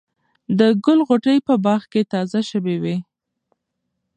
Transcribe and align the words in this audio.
د 0.59 0.59
ګل 0.85 0.99
غوټۍ 1.07 1.37
په 1.47 1.53
باغ 1.65 1.81
کې 1.91 2.01
تازه 2.13 2.39
شوې 2.51 2.75
وې. 2.83 2.97